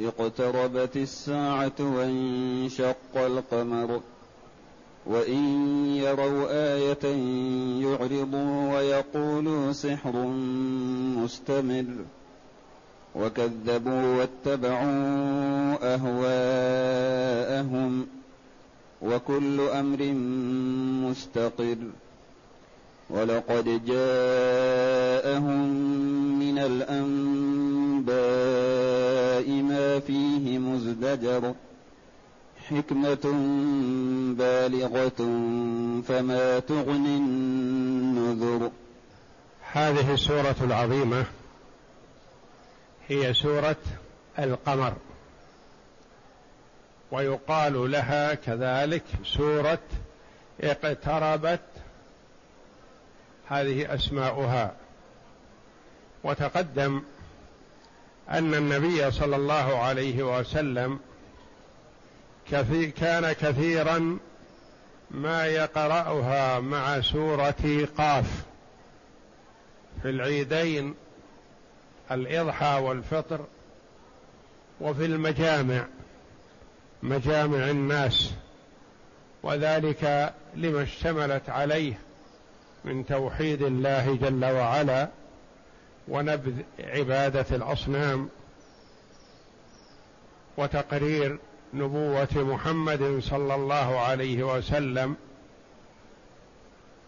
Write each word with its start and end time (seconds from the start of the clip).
اقتربت 0.00 0.96
الساعة 0.96 1.72
وانشق 1.80 3.16
القمر 3.16 4.00
وإن 5.06 5.44
يروا 5.86 6.46
آية 6.74 7.04
يعرضوا 7.84 8.74
ويقولوا 8.76 9.72
سحر 9.72 10.16
مستمر 11.16 11.86
وكذبوا 13.14 14.16
واتبعوا 14.18 15.94
أهواءهم 16.74 18.06
وكل 19.02 19.60
أمر 19.60 20.02
مستقر 21.08 21.76
ولقد 23.10 23.64
جاءهم 23.86 25.68
من 26.38 26.58
الأنباء 26.58 28.14
ما 29.62 30.00
فيه 30.00 30.58
مزدجر 30.58 31.54
حكمة 32.68 33.32
بالغة 34.38 35.20
فما 36.08 36.58
تغني 36.58 37.16
النذر. 37.16 38.70
هذه 39.72 40.14
السورة 40.14 40.56
العظيمة 40.60 41.24
هي 43.08 43.34
سورة 43.34 43.76
القمر. 44.38 44.94
ويقال 47.10 47.90
لها 47.90 48.34
كذلك 48.34 49.04
سورة 49.24 49.78
اقتربت 50.60 51.60
هذه 53.48 53.94
أسماؤها. 53.94 54.74
وتقدم 56.24 57.02
أن 58.30 58.54
النبي 58.54 59.10
صلى 59.10 59.36
الله 59.36 59.78
عليه 59.78 60.38
وسلم 60.38 60.98
كان 62.96 63.32
كثيرا 63.32 64.18
ما 65.10 65.46
يقرأها 65.46 66.60
مع 66.60 67.00
سورة 67.00 67.88
قاف 67.98 68.44
في 70.02 70.10
العيدين 70.10 70.94
الإضحى 72.10 72.80
والفطر 72.80 73.40
وفي 74.80 75.04
المجامع 75.04 75.86
مجامع 77.02 77.70
الناس. 77.70 78.32
وذلك 79.42 80.34
لما 80.54 80.82
اشتملت 80.82 81.50
عليه. 81.50 81.98
من 82.84 83.06
توحيد 83.06 83.62
الله 83.62 84.16
جل 84.16 84.44
وعلا 84.44 85.08
ونبذ 86.08 86.62
عبادة 86.80 87.56
الأصنام 87.56 88.28
وتقرير 90.56 91.38
نبوة 91.74 92.28
محمد 92.34 93.18
صلى 93.22 93.54
الله 93.54 94.00
عليه 94.00 94.56
وسلم 94.56 95.16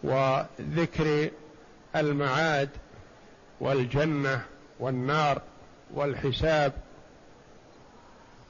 وذكر 0.03 1.29
المعاد 1.95 2.69
والجنة 3.59 4.45
والنار 4.79 5.41
والحساب. 5.93 6.73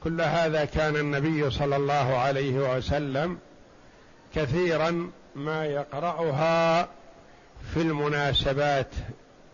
كل 0.04 0.20
هذا 0.20 0.64
كان 0.64 0.96
النبي 0.96 1.50
صلى 1.50 1.76
الله 1.76 2.16
عليه 2.16 2.76
وسلم 2.76 3.38
كثيرا 4.34 5.10
ما 5.34 5.66
يقرأها 5.66 6.88
في 7.74 7.80
المناسبات 7.80 8.90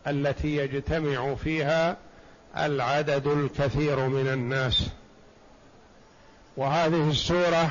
التي 0.06 0.56
يجتمع 0.56 1.34
فيها 1.34 1.96
العدد 2.56 3.26
الكثير 3.26 4.08
من 4.08 4.28
الناس. 4.28 4.88
وهذه 6.56 7.10
السورة 7.10 7.70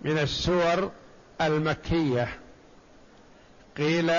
من 0.00 0.18
السور 0.18 0.90
المكية. 1.40 2.28
قيل 3.76 4.12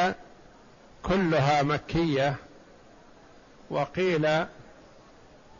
كلها 1.03 1.63
مكية 1.63 2.35
وقيل 3.69 4.45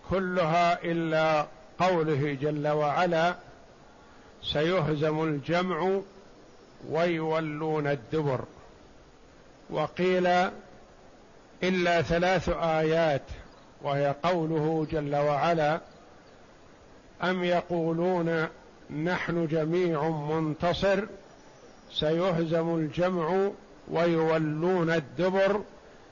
كلها 0.10 0.84
إلا 0.84 1.48
قوله 1.80 2.38
جل 2.42 2.68
وعلا 2.68 3.36
سيهزم 4.44 5.24
الجمع 5.24 6.02
ويولون 6.90 7.88
الدبر. 7.88 8.46
وقيل 9.72 10.28
إلا 11.64 12.02
ثلاث 12.02 12.50
آيات 12.50 13.22
وهي 13.82 14.16
قوله 14.24 14.88
جل 14.92 15.16
وعلا 15.16 15.82
أم 17.24 17.44
يقولون 17.44 18.48
نحن 19.04 19.48
جميع 19.48 20.10
منتصر 20.10 21.04
سيهزم 21.92 22.76
الجمع 22.76 23.50
ويولون 23.92 24.90
الدبر 24.92 25.62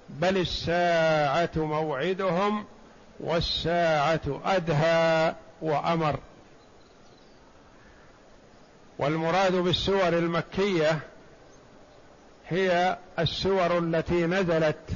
بل 0.10 0.38
الساعة 0.38 1.52
موعدهم 1.56 2.66
والساعة 3.20 4.42
أدهى 4.46 5.36
وأمر. 5.62 6.20
والمراد 9.00 9.56
بالسور 9.56 10.08
المكية 10.08 11.00
هي 12.50 12.98
السور 13.20 13.78
التي 13.78 14.26
نزلت 14.26 14.90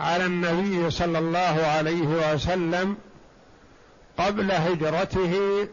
على 0.00 0.26
النبي 0.26 0.90
صلى 0.90 1.18
الله 1.18 1.66
عليه 1.66 2.34
وسلم 2.34 2.96
قبل 4.18 4.52
هجرته 4.52 5.68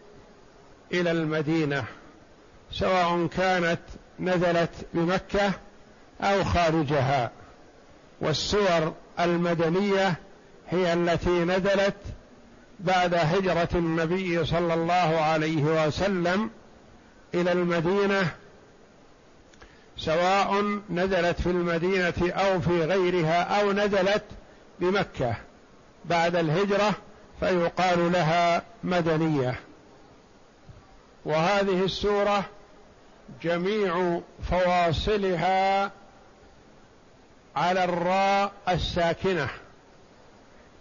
إلى 0.94 1.12
المدينة 1.12 1.84
سواء 2.72 3.28
كانت 3.28 3.80
نزلت 4.20 4.70
بمكة 4.94 5.52
أو 6.22 6.44
خارجها. 6.44 7.32
والسور 8.22 8.94
المدنية 9.20 10.16
هي 10.70 10.94
التي 10.94 11.30
نزلت 11.30 11.98
بعد 12.80 13.14
هجرة 13.14 13.70
النبي 13.76 14.46
صلى 14.46 14.74
الله 14.74 15.22
عليه 15.22 15.64
وسلم 15.64 16.50
إلى 17.34 17.52
المدينة 17.52 18.32
سواء 19.98 20.80
نزلت 20.90 21.42
في 21.42 21.50
المدينة 21.50 22.32
أو 22.32 22.62
في 22.62 22.86
غيرها 22.86 23.62
أو 23.62 23.72
نزلت 23.72 24.24
بمكة. 24.80 25.36
بعد 26.06 26.36
الهجرة 26.36 26.94
فيقال 27.40 28.12
لها 28.12 28.62
مدنية. 28.84 29.60
وهذه 31.26 31.84
السورة 31.84 32.46
جميع 33.42 34.22
فواصلها 34.50 35.92
على 37.56 37.84
الراء 37.84 38.52
الساكنة. 38.70 39.50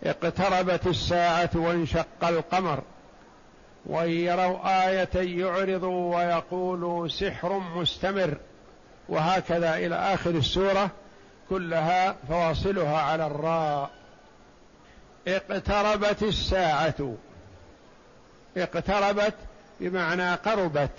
اقتربت 0.04 0.86
الساعة 0.86 1.50
وانشق 1.54 2.25
القمر. 2.25 2.82
وإن 3.87 4.10
يروا 4.10 4.88
آية 4.88 5.40
يعرضوا 5.40 6.17
ويقولوا 6.17 7.08
سحر 7.08 7.58
مستمر. 7.58 8.37
وهكذا 9.09 9.77
إلى 9.77 9.95
آخر 9.95 10.31
السورة 10.31 10.91
كلها 11.51 12.17
فواصلها 12.29 13.01
على 13.01 13.27
الراء. 13.27 13.91
اقتربت 15.29 16.23
الساعة. 16.23 17.15
اقتربت 18.56 19.35
بمعنى 19.81 20.35
قربت 20.35 20.99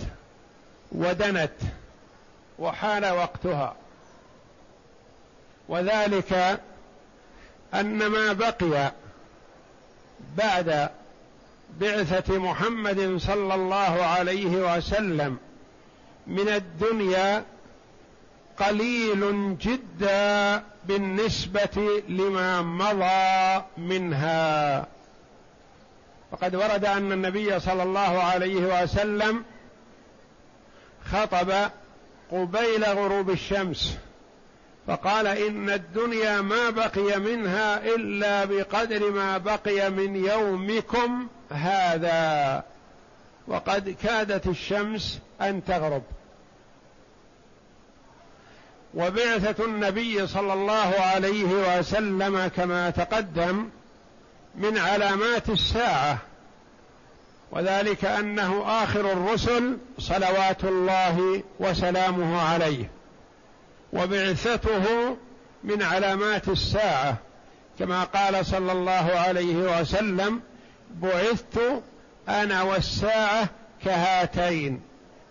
ودنت 0.92 1.52
وحان 2.60 3.06
وقتها. 3.06 3.76
وذلك 5.70 6.60
أن 7.74 8.08
ما 8.08 8.34
بقي 8.34 8.92
بعد 10.38 10.90
بعثة 11.80 12.38
محمد 12.38 13.18
صلى 13.18 13.56
الله 13.56 14.04
عليه 14.04 14.78
وسلم 14.78 15.38
من 16.28 16.50
الدنيا 16.50 17.44
قليل 18.60 19.56
جدا 19.58 20.64
بالنسبة 20.86 22.02
لما 22.10 22.62
مضى 22.62 23.66
منها. 23.78 24.88
وقد 26.32 26.56
ورد 26.56 26.86
أن 26.86 27.12
النبي 27.12 27.60
صلى 27.60 27.84
الله 27.84 28.24
عليه 28.24 28.84
وسلم 28.84 29.44
خطب 31.12 31.70
قبيل 32.32 32.84
غروب 32.86 33.30
الشمس 33.30 33.98
فقال 34.88 35.28
إن 35.28 35.70
الدنيا 35.70 36.42
ما 36.42 36.70
بقي 36.70 37.20
منها 37.20 37.86
إلا 37.96 38.46
بقدر 38.46 39.12
ما 39.12 39.38
بقي 39.38 39.90
من 39.90 40.26
يومكم 40.26 41.28
هذا 41.52 42.64
وقد 43.48 43.90
كادت 44.04 44.48
الشمس 44.48 45.20
أن 45.42 45.66
تغرب. 45.66 46.04
وبعثة 48.96 49.66
النبي 49.66 50.28
صلى 50.28 50.54
الله 50.54 50.94
عليه 51.00 51.44
وسلم 51.44 52.48
كما 52.48 52.90
تقدم 52.90 53.70
من 54.56 54.78
علامات 54.78 55.50
الساعة 55.50 56.18
وذلك 57.52 58.06
أنه 58.06 58.64
آخر 58.84 59.12
الرسل 59.12 59.78
صلوات 60.00 60.64
الله 60.64 61.44
وسلامه 61.60 62.42
عليه 62.42 62.90
وبعثته 63.94 65.18
من 65.64 65.84
علامات 65.84 66.48
الساعة 66.48 67.18
كما 67.80 68.04
قال 68.04 68.46
صلى 68.46 68.72
الله 68.72 69.12
عليه 69.16 69.80
وسلم 69.80 70.42
بعثت 70.90 71.84
أنا 72.30 72.62
والساعة 72.62 73.50
كهاتين 73.84 74.82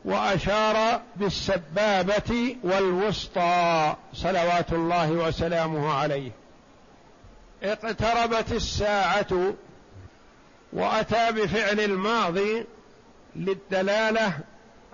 وأشار 0.05 1.01
بالسبابة 1.17 2.57
والوسطى 2.63 3.95
صلوات 4.15 4.73
الله 4.73 5.11
وسلامه 5.11 5.95
عليه. 5.95 6.31
اقتربت 7.63 8.53
الساعة 8.53 9.55
وأتى 10.73 11.33
بفعل 11.33 11.81
الماضي 11.81 12.67
للدلالة 13.37 14.39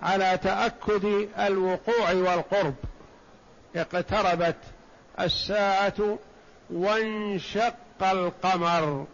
على 0.01 0.39
تأكد 0.43 1.27
الوقوع 1.39 2.11
والقرب. 2.11 2.75
اقتربت 3.75 4.57
الساعة 5.19 6.17
وانشق 6.69 7.75
القمر. 8.01 9.05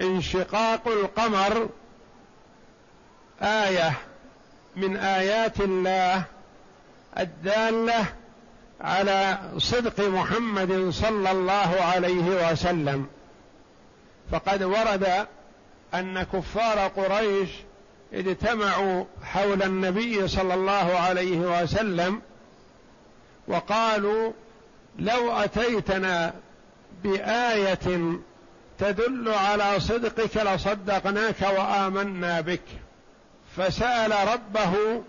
انشقاق 0.00 0.88
القمر 0.88 1.68
آية 3.42 3.92
من 4.76 4.96
آيات 4.96 5.60
الله 5.60 6.24
الدالة 7.18 8.04
على 8.80 9.38
صدق 9.58 10.08
محمد 10.08 10.90
صلى 10.90 11.30
الله 11.30 11.76
عليه 11.80 12.50
وسلم. 12.52 13.06
فقد 14.32 14.62
ورد 14.62 15.26
أن 15.94 16.22
كفار 16.22 16.88
قريش 16.88 17.48
اجتمعوا 18.12 19.04
حول 19.22 19.62
النبي 19.62 20.28
صلى 20.28 20.54
الله 20.54 20.98
عليه 20.98 21.38
وسلم 21.38 22.22
وقالوا 23.48 24.32
لو 24.98 25.32
أتيتنا 25.32 26.34
بآية 27.04 28.18
تدل 28.78 29.28
على 29.28 29.80
صدقك 29.80 30.36
لصدقناك 30.36 31.42
وآمنا 31.42 32.40
بك. 32.40 32.60
فسأل 33.56 34.28
ربه 34.32 35.02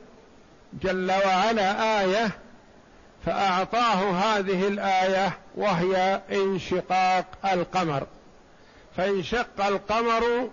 جل 0.74 1.12
وعلا 1.12 2.02
آية 2.02 2.32
فأعطاه 3.26 4.12
هذه 4.12 4.68
الآية 4.68 5.38
وهي 5.56 6.22
انشقاق 6.32 7.26
القمر. 7.46 8.08
فانشق 8.98 9.66
القمر 9.66 10.50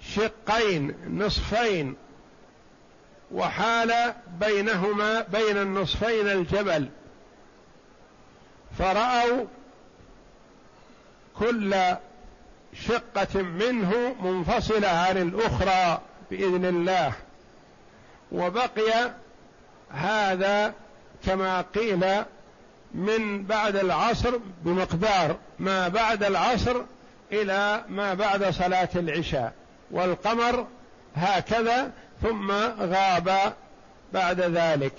شقين 0.00 0.94
نصفين 1.08 1.96
وحال 3.32 4.14
بينهما 4.40 5.20
بين 5.20 5.56
النصفين 5.56 6.28
الجبل. 6.28 6.88
فرأوا 8.78 9.44
كل 11.38 11.74
شقة 12.74 13.42
منه 13.42 14.16
منفصلة 14.20 14.88
عن 14.88 15.16
الأخرى. 15.16 16.00
بإذن 16.30 16.64
الله. 16.64 17.12
وبقي 18.32 19.10
هذا 19.90 20.74
كما 21.26 21.60
قيل 21.60 22.24
من 22.94 23.42
بعد 23.44 23.76
العصر 23.76 24.36
بمقدار 24.64 25.36
ما 25.58 25.88
بعد 25.88 26.24
العصر 26.24 26.82
إلى 27.32 27.84
ما 27.88 28.14
بعد 28.14 28.50
صلاة 28.50 28.88
العشاء. 28.96 29.52
والقمر 29.90 30.66
هكذا 31.16 31.90
ثم 32.22 32.52
غاب 32.80 33.54
بعد 34.12 34.40
ذلك. 34.40 34.94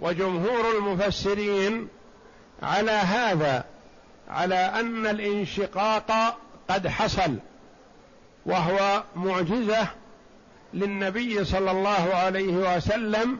وجمهور 0.00 0.76
المفسرين 0.78 1.88
على 2.62 2.90
هذا 2.90 3.64
على 4.28 4.54
أن 4.54 5.06
الانشقاق 5.06 6.38
قد 6.68 6.88
حصل. 6.88 7.34
وهو 8.48 9.02
معجزة 9.16 9.88
للنبي 10.74 11.44
صلى 11.44 11.70
الله 11.70 12.14
عليه 12.14 12.76
وسلم 12.76 13.38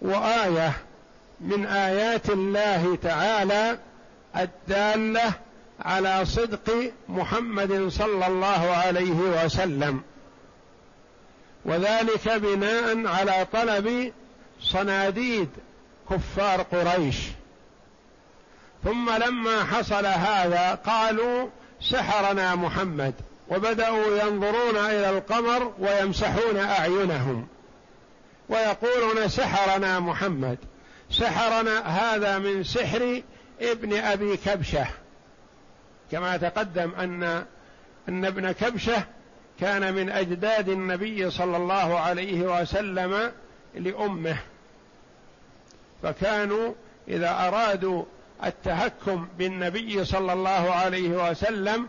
وآية 0.00 0.72
من 1.40 1.66
آيات 1.66 2.30
الله 2.30 2.98
تعالى 3.02 3.78
الدالة 4.36 5.32
على 5.80 6.24
صدق 6.24 6.92
محمد 7.08 7.88
صلى 7.88 8.26
الله 8.26 8.70
عليه 8.70 9.44
وسلم. 9.44 10.02
وذلك 11.64 12.28
بناء 12.28 13.06
على 13.06 13.46
طلب 13.52 14.12
صناديد 14.60 15.48
كفار 16.10 16.62
قريش. 16.62 17.16
ثم 18.84 19.10
لما 19.10 19.64
حصل 19.64 20.06
هذا 20.06 20.74
قالوا 20.74 21.48
سحرنا 21.80 22.54
محمد. 22.54 23.14
وبدأوا 23.48 24.16
ينظرون 24.22 24.76
إلى 24.76 25.10
القمر 25.10 25.72
ويمسحون 25.78 26.56
أعينهم 26.56 27.46
ويقولون 28.48 29.28
سحرنا 29.28 30.00
محمد 30.00 30.58
سحرنا 31.10 31.80
هذا 31.80 32.38
من 32.38 32.64
سحر 32.64 33.22
ابن 33.60 33.96
أبي 33.96 34.36
كبشة. 34.36 34.86
كما 36.12 36.36
تقدم 36.36 36.90
أن 36.94 37.44
أن 38.08 38.24
ابن 38.24 38.52
كبشة 38.52 39.04
كان 39.60 39.94
من 39.94 40.10
أجداد 40.10 40.68
النبي 40.68 41.30
صلى 41.30 41.56
الله 41.56 42.00
عليه 42.00 42.60
وسلم 42.60 43.32
لأمه. 43.74 44.36
فكانوا 46.02 46.74
إذا 47.08 47.30
أرادوا 47.30 48.04
التهكم 48.44 49.28
بالنبي 49.38 50.04
صلى 50.04 50.32
الله 50.32 50.72
عليه 50.72 51.30
وسلم 51.30 51.88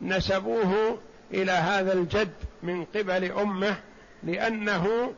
نسبوه 0.00 0.98
إلى 1.34 1.52
هذا 1.52 1.92
الجد 1.92 2.32
من 2.62 2.84
قبل 2.84 3.32
أمه 3.32 3.76
لأنه 4.22 5.12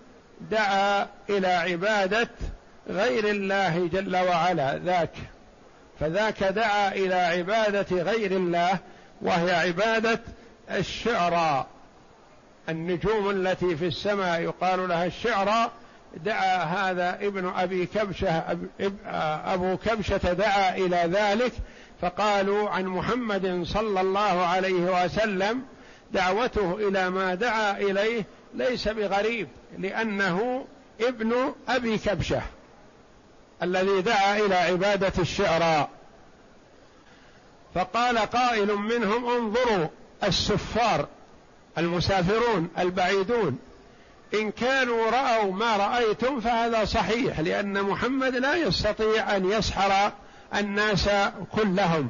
دعا 0.50 1.08
إلى 1.30 1.46
عبادة 1.48 2.28
غير 2.88 3.28
الله 3.28 3.88
جل 3.92 4.16
وعلا 4.16 4.78
ذاك. 4.78 5.14
فذاك 6.00 6.44
دعا 6.44 6.92
إلى 6.92 7.14
عبادة 7.14 8.02
غير 8.02 8.32
الله 8.32 8.78
وهي 9.22 9.54
عبادة 9.54 10.20
الشعرى 10.70 11.66
النجوم 12.68 13.30
التي 13.30 13.76
في 13.76 13.86
السماء 13.86 14.40
يقال 14.40 14.88
لها 14.88 15.06
الشعرى 15.06 15.70
دعا 16.16 16.56
هذا 16.56 17.18
ابن 17.20 17.52
أبي 17.56 17.86
كبشة 17.86 18.58
أبو 19.44 19.76
كبشة 19.76 20.32
دعا 20.32 20.76
إلى 20.76 20.96
ذلك 20.96 21.52
فقالوا 22.02 22.70
عن 22.70 22.86
محمد 22.86 23.62
صلى 23.66 24.00
الله 24.00 24.46
عليه 24.46 25.04
وسلم 25.04 25.62
دعوته 26.12 26.74
إلى 26.88 27.10
ما 27.10 27.34
دعا 27.34 27.78
إليه 27.78 28.24
ليس 28.54 28.88
بغريب 28.88 29.48
لأنه 29.78 30.66
ابن 31.00 31.54
أبي 31.68 31.98
كبشة 31.98 32.42
الذي 33.62 34.02
دعا 34.02 34.38
إلى 34.38 34.54
عبادة 34.54 35.12
الشعراء. 35.18 35.90
فقال 37.74 38.18
قائل 38.18 38.74
منهم 38.74 39.30
انظروا 39.30 39.86
السفار 40.24 41.06
المسافرون 41.78 42.68
البعيدون 42.78 43.58
إن 44.34 44.50
كانوا 44.50 45.10
رأوا 45.10 45.52
ما 45.52 45.76
رأيتم 45.76 46.40
فهذا 46.40 46.84
صحيح 46.84 47.40
لأن 47.40 47.82
محمد 47.82 48.34
لا 48.34 48.56
يستطيع 48.56 49.36
أن 49.36 49.50
يسحر 49.50 50.12
الناس 50.54 51.08
كلهم. 51.52 52.08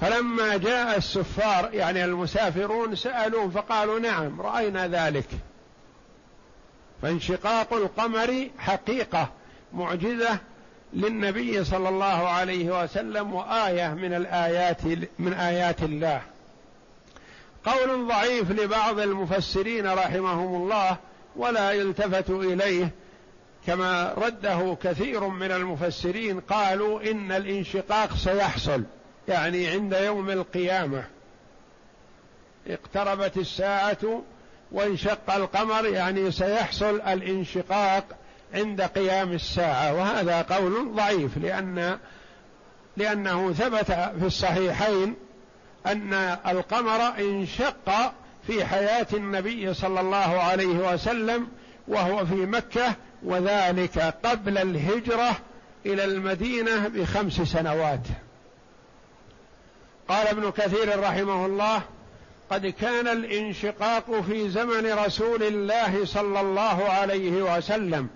فلما 0.00 0.56
جاء 0.56 0.96
السفار 0.96 1.70
يعني 1.72 2.04
المسافرون 2.04 2.94
سألوه 2.94 3.50
فقالوا 3.50 3.98
نعم 3.98 4.40
رأينا 4.40 4.88
ذلك. 4.88 5.28
فانشقاق 7.02 7.72
القمر 7.72 8.48
حقيقة 8.58 9.28
معجزة 9.72 10.38
للنبي 10.92 11.64
صلى 11.64 11.88
الله 11.88 12.28
عليه 12.28 12.82
وسلم 12.82 13.34
وآية 13.34 13.88
من 13.94 14.14
الآيات 14.14 14.84
من 15.18 15.32
آيات 15.32 15.82
الله. 15.82 16.22
قول 17.64 18.08
ضعيف 18.08 18.50
لبعض 18.50 18.98
المفسرين 18.98 19.86
رحمهم 19.86 20.62
الله 20.62 20.96
ولا 21.36 21.70
يلتفت 21.70 22.30
إليه. 22.30 22.90
كما 23.66 24.14
رده 24.16 24.76
كثير 24.82 25.28
من 25.28 25.52
المفسرين 25.52 26.40
قالوا 26.40 27.10
إن 27.10 27.32
الانشقاق 27.32 28.16
سيحصل 28.16 28.82
يعني 29.28 29.68
عند 29.68 29.92
يوم 29.92 30.30
القيامة. 30.30 31.04
اقتربت 32.66 33.36
الساعة 33.36 34.22
وانشق 34.72 35.34
القمر 35.34 35.86
يعني 35.86 36.30
سيحصل 36.30 37.00
الانشقاق 37.00 38.04
عند 38.54 38.82
قيام 38.82 39.32
الساعة. 39.32 39.94
وهذا 39.94 40.42
قول 40.42 40.94
ضعيف 40.94 41.38
لأن 41.38 41.98
لأنه 42.96 43.52
ثبت 43.52 43.92
في 43.92 44.26
الصحيحين 44.26 45.14
أن 45.86 46.14
القمر 46.46 47.18
انشق 47.18 48.12
في 48.46 48.64
حياة 48.64 49.06
النبي 49.12 49.74
صلى 49.74 50.00
الله 50.00 50.40
عليه 50.40 50.92
وسلم 50.92 51.48
وهو 51.88 52.26
في 52.26 52.34
مكة 52.34 52.94
وذلك 53.24 53.98
قبل 53.98 54.58
الهجرة 54.58 55.36
إلى 55.86 56.04
المدينة 56.04 56.88
بخمس 56.88 57.40
سنوات. 57.40 58.06
قال 60.08 60.26
ابن 60.26 60.50
كثير 60.50 61.00
رحمه 61.00 61.46
الله 61.46 61.82
قد 62.50 62.66
كان 62.66 63.08
الانشقاق 63.08 64.20
في 64.20 64.50
زمن 64.50 64.92
رسول 64.92 65.42
الله 65.42 66.04
صلى 66.04 66.40
الله 66.40 66.84
عليه 66.88 67.56
وسلم 67.56 68.08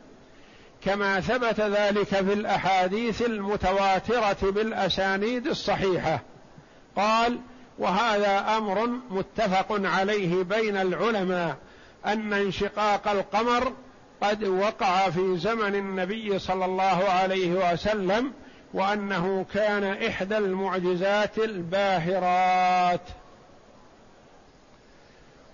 كما 0.85 1.21
ثبت 1.21 1.61
ذلك 1.61 2.07
في 2.07 2.33
الأحاديث 2.33 3.23
المتواترة 3.23 4.51
بالأسانيد 4.51 5.47
الصحيحة. 5.47 6.21
قال 6.97 7.39
وهذا 7.79 8.57
أمر 8.57 8.89
متفق 9.11 9.67
عليه 9.71 10.43
بين 10.43 10.77
العلماء 10.77 11.57
أن 12.07 12.33
انشقاق 12.33 13.09
القمر 13.09 13.73
قد 14.23 14.45
وقع 14.45 15.11
في 15.11 15.37
زمن 15.39 15.75
النبي 15.75 16.39
صلى 16.39 16.65
الله 16.65 17.05
عليه 17.09 17.73
وسلم 17.73 18.33
وأنه 18.75 19.47
كان 19.55 19.85
إحدى 19.85 20.39
المعجزات 20.39 21.39
الباهرات. 21.39 23.01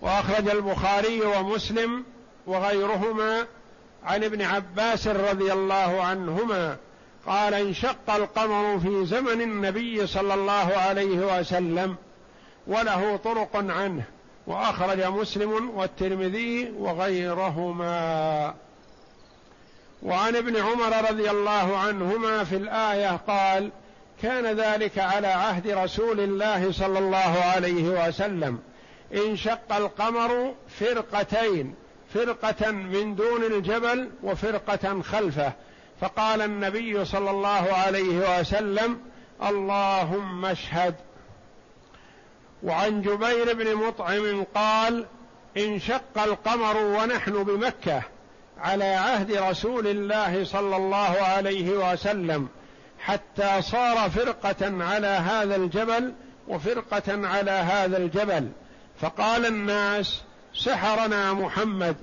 وأخرج 0.01 0.49
البخاري 0.49 1.21
ومسلم 1.21 2.05
وغيرهما 2.47 3.47
عن 4.05 4.25
ابن 4.25 4.43
عباس 4.43 5.07
رضي 5.07 5.53
الله 5.53 6.03
عنهما 6.03 6.77
قال 7.27 7.55
انشق 7.55 8.11
القمر 8.11 8.81
في 8.81 9.07
زمن 9.07 9.41
النبي 9.41 10.07
صلى 10.07 10.35
الله 10.35 10.73
عليه 10.77 11.39
وسلم 11.39 11.97
وله 12.67 13.17
طرق 13.17 13.57
عنه. 13.57 14.05
وأخرج 14.47 15.03
مسلم 15.03 15.71
والترمذي 15.71 16.73
وغيرهما. 16.79 18.55
وعن 20.03 20.37
ابن 20.37 20.57
عمر 20.57 21.11
رضي 21.11 21.31
الله 21.31 21.79
عنهما 21.79 22.45
في 22.45 22.57
الآية 22.57 23.17
قال 23.17 23.71
كان 24.23 24.47
ذلك 24.47 24.99
على 24.99 25.27
عهد 25.27 25.69
رسول 25.69 26.21
الله 26.21 26.73
صلى 26.73 26.99
الله 26.99 27.43
عليه 27.55 28.09
وسلم. 28.09 28.59
انشق 29.15 29.77
القمر 29.77 30.55
فرقتين 30.81 31.75
فرقة 32.15 32.71
من 32.71 33.15
دون 33.15 33.45
الجبل 33.45 34.11
وفرقة 34.23 35.03
خلفه. 35.03 35.53
فقال 36.01 36.43
النبي 36.43 37.05
صلى 37.05 37.31
الله 37.31 37.73
عليه 37.73 38.41
وسلم 38.41 38.99
اللهم 39.43 40.45
اشهد 40.47 40.95
وعن 42.63 43.03
جبير 43.03 43.55
بن 43.55 43.75
مطعم 43.75 44.45
قال 44.55 45.07
انشق 45.57 46.23
القمر 46.23 46.77
ونحن 46.77 47.45
بمكة 47.45 48.03
على 48.59 48.85
عهد 48.85 49.33
رسول 49.33 49.87
الله 49.87 50.45
صلى 50.45 50.77
الله 50.77 51.17
عليه 51.23 51.93
وسلم 51.93 52.49
حتى 52.99 53.63
صار 53.63 54.11
فرقة 54.11 54.85
على 54.85 55.07
هذا 55.07 55.57
الجبل 55.57 56.13
وفرقة 56.49 57.29
على 57.29 57.51
هذا 57.51 57.97
الجبل. 57.97 58.49
فقال 59.01 59.47
الناس 59.47 60.23
سحرنا 60.55 61.33
محمد. 61.33 61.97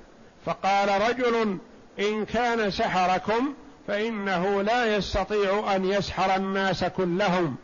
فقال 0.46 1.10
رجل 1.10 1.58
إن 1.98 2.24
كان 2.24 2.70
سحركم 2.70 3.54
فإنه 3.88 4.62
لا 4.62 4.96
يستطيع 4.96 5.76
أن 5.76 5.84
يسحر 5.84 6.36
الناس 6.36 6.84
كلهم. 6.84 7.56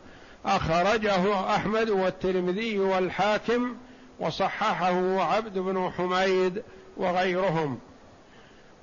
أخرجه 0.47 1.55
أحمد 1.55 1.89
والترمذي 1.89 2.79
والحاكم 2.79 3.75
وصححه 4.19 5.21
عبد 5.21 5.57
بن 5.57 5.91
حميد 5.97 6.63
وغيرهم. 6.97 7.79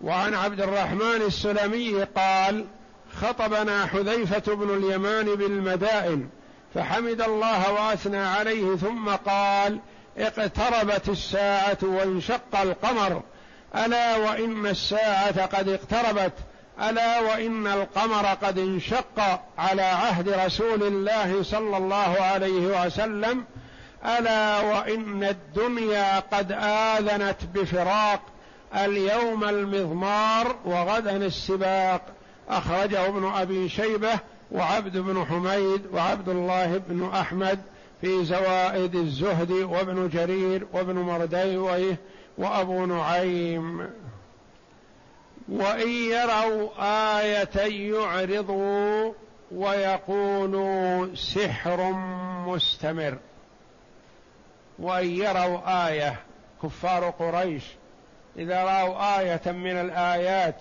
وعن 0.00 0.34
عبد 0.34 0.60
الرحمن 0.60 1.22
السلمي 1.26 2.02
قال 2.02 2.64
خطبنا 3.22 3.86
حذيفة 3.86 4.54
بن 4.54 4.76
اليمان 4.76 5.34
بالمدائن 5.34 6.28
فحمد 6.74 7.20
الله 7.20 7.72
وأثنى 7.72 8.18
عليه 8.18 8.76
ثم 8.76 9.08
قال 9.08 9.78
اقتربت 10.18 11.08
الساعة 11.08 11.78
وانشق 11.82 12.60
القمر 12.62 13.22
ألا 13.76 14.16
وإن 14.16 14.66
الساعة 14.66 15.46
قد 15.46 15.68
اقتربت؟ 15.68 16.32
ألا 16.80 17.20
وإن 17.20 17.66
القمر 17.66 18.26
قد 18.26 18.58
انشق 18.58 19.40
على 19.58 19.82
عهد 19.82 20.28
رسول 20.28 20.82
الله 20.82 21.42
صلى 21.42 21.76
الله 21.76 22.16
عليه 22.20 22.86
وسلم 22.86 23.44
ألا 24.04 24.60
وإن 24.60 25.24
الدنيا 25.24 26.20
قد 26.20 26.52
آذنت 26.60 27.36
بفراق 27.54 28.20
اليوم 28.76 29.44
المضمار 29.44 30.56
وغدا 30.64 31.16
السباق. 31.16 32.02
أخرجه 32.48 33.06
ابن 33.06 33.32
أبي 33.36 33.68
شيبة 33.68 34.18
وعبد 34.52 34.96
بن 34.96 35.24
حميد 35.24 35.82
وعبد 35.92 36.28
الله 36.28 36.82
بن 36.88 37.10
أحمد 37.14 37.58
في 38.00 38.24
زوائد 38.24 38.94
الزهد 38.94 39.50
وابن 39.50 40.08
جرير 40.08 40.66
وابن 40.72 40.94
مرديويه 40.94 41.96
وأبو 42.38 42.86
نعيم. 42.86 43.90
وإن 45.48 45.88
يروا 45.88 46.70
آية 47.20 47.90
يعرضوا 47.90 49.12
ويقولوا 49.52 51.14
سحر 51.14 51.92
مستمر. 52.46 53.18
وإن 54.78 55.10
يروا 55.10 55.88
آية 55.88 56.20
كفار 56.62 57.10
قريش 57.10 57.64
إذا 58.36 58.64
رأوا 58.64 59.20
آية 59.20 59.52
من 59.52 59.80
الآيات 59.80 60.56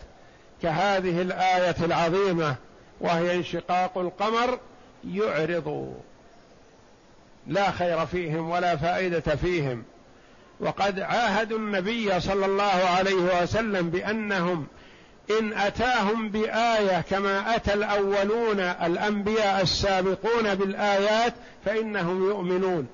كهذه 0.62 1.22
الآية 1.22 1.76
العظيمة 1.86 2.56
وهي 3.02 3.36
انشقاق 3.36 3.98
القمر 3.98 4.60
يعرضوا. 5.08 5.94
لا 7.48 7.72
خير 7.72 8.06
فيهم 8.06 8.50
ولا 8.50 8.76
فائدة 8.76 9.36
فيهم. 9.36 9.84
وقد 10.60 11.00
عاهدوا 11.00 11.58
النبي 11.58 12.20
صلى 12.20 12.46
الله 12.46 12.64
عليه 12.98 13.42
وسلم 13.42 13.90
بأنهم 13.90 14.68
إن 15.40 15.54
أتاهم 15.54 16.30
بآية 16.30 17.02
كما 17.02 17.56
أتى 17.56 17.74
الأولون 17.74 18.60
الأنبياء 18.60 19.62
السابقون 19.62 20.56
بالآيات 20.56 21.34
فإنهم 21.66 22.30
يؤمنون. 22.30 22.88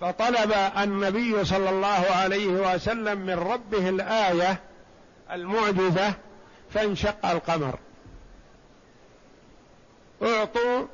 فطلب 0.00 0.52
النبي 0.78 1.44
صلى 1.44 1.70
الله 1.70 2.06
عليه 2.10 2.46
وسلم 2.46 3.18
من 3.18 3.34
ربه 3.34 3.88
الآية 3.88 4.60
المعجزة 5.32 6.14
فانشق 6.74 7.26
القمر. 7.26 7.78
أعطوا 10.22 10.86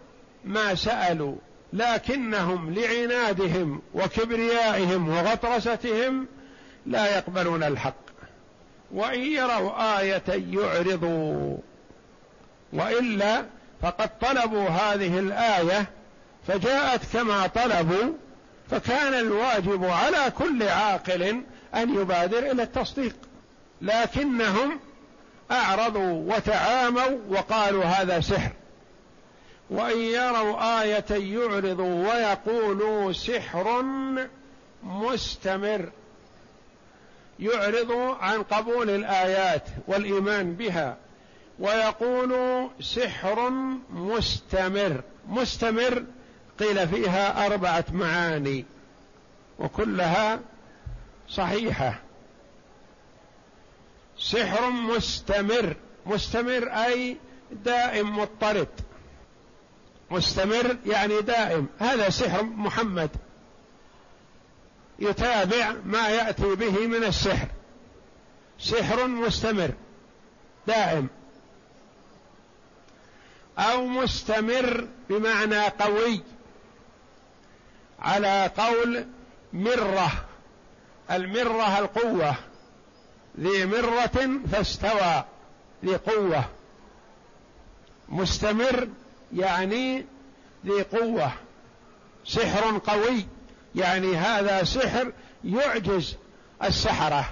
ما 0.44 0.74
سألوا. 0.74 1.36
لكنهم 1.74 2.74
لعنادهم 2.74 3.82
وكبريائهم 3.94 5.08
وغطرستهم 5.08 6.26
لا 6.86 7.16
يقبلون 7.16 7.62
الحق. 7.62 7.94
وإن 8.92 9.20
يروا 9.20 10.00
آية 10.00 10.22
يعرضوا. 10.28 11.56
وإلا 12.72 13.44
فقد 13.82 14.18
طلبوا 14.18 14.68
هذه 14.68 15.18
الآية 15.18 15.86
فجاءت 16.48 17.00
كما 17.12 17.46
طلبوا 17.46 18.12
فكان 18.70 19.14
الواجب 19.14 19.84
على 19.84 20.32
كل 20.38 20.62
عاقل 20.62 21.22
أن 21.74 21.94
يبادر 21.94 22.38
إلى 22.38 22.62
التصديق. 22.62 23.16
لكنهم 23.82 24.80
أعرضوا 25.50 26.34
وتعاموا 26.34 27.18
وقالوا 27.28 27.84
هذا 27.84 28.20
سحر. 28.20 28.52
وإن 29.70 29.98
يروا 30.00 30.82
آية 30.82 31.04
يعرضوا 31.10 32.12
ويقولوا 32.12 33.12
سحر 33.12 33.84
مستمر. 34.82 35.90
يعرض 37.38 37.92
عن 38.20 38.42
قبول 38.42 38.90
الآيات 38.90 39.62
والإيمان 39.86 40.54
بها 40.54 40.96
ويقول 41.58 42.68
سحر 42.80 43.50
مستمر. 43.90 45.00
مستمر 45.28 46.04
قيل 46.58 46.88
فيها 46.88 47.46
أربعة 47.46 47.84
معاني 47.92 48.64
وكلها 49.58 50.40
صحيحة. 51.28 52.00
سحر 54.18 54.70
مستمر. 54.70 55.76
مستمر 56.06 56.68
أي 56.68 57.16
دائم 57.52 58.18
مضطرد. 58.18 58.68
مستمر 60.10 60.76
يعني 60.86 61.20
دائم 61.20 61.66
هذا 61.78 62.10
سحر 62.10 62.42
محمد. 62.42 63.10
يتابع 64.98 65.72
ما 65.84 66.08
يأتي 66.08 66.54
به 66.54 66.86
من 66.86 67.04
السحر. 67.04 67.48
سحر 68.58 69.06
مستمر. 69.06 69.70
دائم 70.66 71.08
أو 73.58 73.86
مستمر 73.86 74.88
بمعنى 75.10 75.60
قوي. 75.60 76.20
على 78.00 78.50
قول 78.56 79.06
مرة. 79.52 80.10
المرة 81.10 81.78
القوة. 81.78 82.34
ذي 83.40 83.66
مرة 83.66 84.40
فاستوى. 84.52 85.24
ذي 85.84 85.96
قوة. 85.96 86.44
مستمر 88.08 88.88
يعني 89.34 90.04
ذي 90.66 90.82
قوة 90.82 91.32
سحر 92.24 92.78
قوي. 92.78 93.26
يعني 93.74 94.16
هذا 94.16 94.64
سحر 94.64 95.12
يعجز 95.44 96.16
السحرة. 96.62 97.24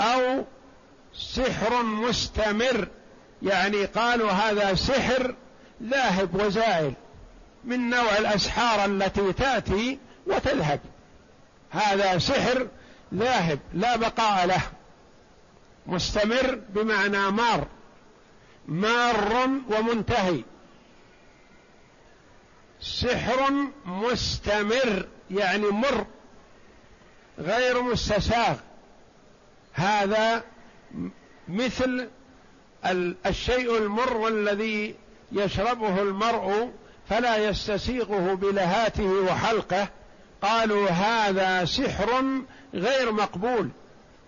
أو 0.00 0.44
سحر 1.14 1.82
مستمر 1.82 2.88
يعني 3.42 3.84
قالوا 3.84 4.30
هذا 4.30 4.74
سحر 4.74 5.34
ذاهب 5.82 6.34
وزائل 6.34 6.94
من 7.64 7.90
نوع 7.90 8.18
الأسحار 8.18 8.84
التي 8.84 9.32
تأتي 9.32 9.98
وتذهب. 10.26 10.80
هذا 11.70 12.18
سحر 12.18 12.68
ذاهب 13.14 13.58
لا 13.74 13.96
بقاء 13.96 14.46
له 14.46 14.62
مستمر 15.86 16.60
بمعنى 16.68 17.30
مار. 17.30 17.66
مار 18.68 19.48
ومنتهي. 19.70 20.42
سحر 22.80 23.50
مستمر 23.86 25.06
يعني 25.30 25.66
مر 25.66 26.06
غير 27.38 27.82
مستساغ. 27.82 28.56
هذا 29.72 30.44
مثل 31.48 32.08
الشيء 33.26 33.78
المر 33.78 34.28
الذي 34.28 34.94
يشربه 35.32 36.02
المرء 36.02 36.72
فلا 37.08 37.36
يستسيغه 37.36 38.34
بلهاته 38.34 39.08
وحلقه. 39.08 39.88
قالوا 40.42 40.90
هذا 40.90 41.64
سحر 41.64 42.24
غير 42.74 43.12
مقبول 43.12 43.68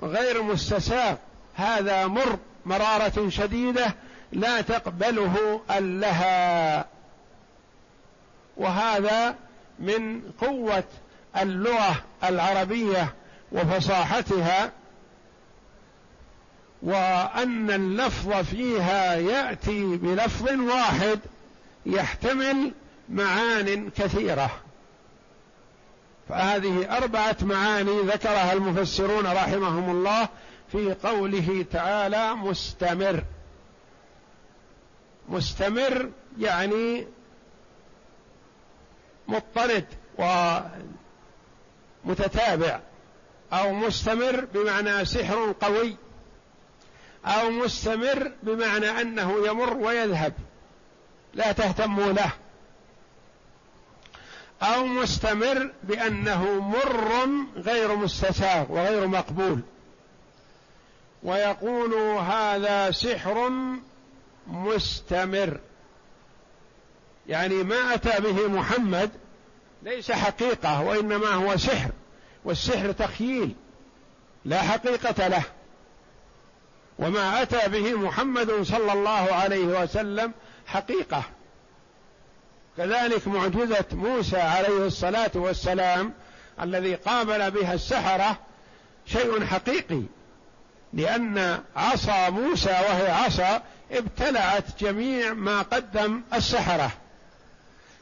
غير 0.03 0.43
مستساغ. 0.43 1.15
هذا 1.55 2.07
مر 2.07 2.39
مرارة 2.67 3.29
شديدة 3.29 3.95
لا 4.33 4.61
تقبله 4.61 5.61
اللها 5.71 6.87
وهذا 8.57 9.35
من 9.79 10.21
قوة 10.41 10.85
اللغة 11.37 12.03
العربية 12.25 13.15
وفصاحتها 13.53 14.73
وأن 16.83 17.71
اللفظ 17.71 18.33
فيها 18.33 19.15
يأتي 19.15 19.97
بلفظ 19.97 20.51
واحد 20.51 21.21
يحتمل 21.87 22.73
معان 23.09 23.91
كثيرة. 23.91 24.51
فهذه 26.29 26.97
أربعة 26.97 27.37
معاني 27.43 28.01
ذكرها 28.01 28.53
المفسرون 28.53 29.27
رحمهم 29.27 29.91
الله 29.91 30.29
في 30.73 30.95
قوله 30.95 31.65
تعالى 31.73 32.35
مستمر. 32.35 33.23
مستمر 35.29 36.11
يعني 36.39 37.07
مضطرد 39.29 39.87
ومتتابع 42.05 42.81
أو 43.53 43.73
مستمر 43.73 44.45
بمعنى 44.55 45.05
سحر 45.05 45.55
قوي 45.61 45.97
أو 47.27 47.51
مستمر 47.51 48.33
بمعنى 48.43 49.01
أنه 49.01 49.47
يمر 49.47 49.77
ويذهب 49.77 50.33
لا 51.35 51.53
تهتموا 51.53 52.13
له. 52.13 52.33
أو 54.63 54.87
مستمر 54.87 55.73
بأنه 55.83 56.61
مر 56.61 57.29
غير 57.57 57.97
مستساغ 57.97 58.73
وغير 58.73 59.07
مقبول 59.07 59.61
ويقول 61.23 61.95
هذا 62.19 62.91
سحر 62.91 63.51
مستمر. 64.47 65.61
يعني 67.29 67.55
ما 67.55 67.95
أتى 67.95 68.21
به 68.21 68.49
محمد 68.49 69.11
ليس 69.83 70.13
حقيقة 70.13 70.83
وإنما 70.83 71.29
هو 71.29 71.57
سحر 71.57 71.91
والسحر 72.45 72.93
تخييل 72.93 73.55
لا 74.45 74.63
حقيقة 74.63 75.29
له. 75.29 75.43
وما 76.99 77.43
أتى 77.43 77.69
به 77.69 77.95
محمد 77.95 78.63
صلى 78.63 78.93
الله 78.93 79.35
عليه 79.35 79.83
وسلم 79.83 80.33
حقيقة. 80.67 81.23
كذلك 82.77 83.29
معجزة 83.29 83.85
موسى 83.93 84.37
عليه 84.37 84.87
الصلاة 84.87 85.31
والسلام 85.35 86.13
الذي 86.63 86.95
قابل 86.95 87.51
بها 87.51 87.75
السحرة 87.75 88.39
شيء 89.07 89.45
حقيقي 89.45 90.03
لأن 90.93 91.61
عصا 91.77 92.31
موسى 92.31 92.71
وهي 92.71 93.11
عصا 93.11 93.63
ابتلعت 93.91 94.65
جميع 94.81 95.33
ما 95.33 95.63
قدم 95.63 96.23
السحرة. 96.35 96.91